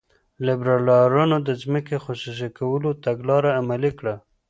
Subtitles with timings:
[0.45, 4.15] لیبرالانو د ځمکې خصوصي کولو تګلاره عملي کړه.